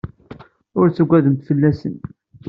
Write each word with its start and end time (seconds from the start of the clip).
Ur 0.79 0.87
ttaggademt 0.89 1.45
fell-asen. 1.47 1.95